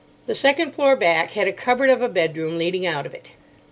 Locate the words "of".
1.91-2.01, 3.05-3.13